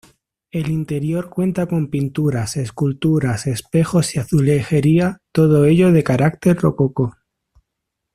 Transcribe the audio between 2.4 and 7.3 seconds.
esculturas, espejos y azulejería, todo ello de carácter rococó.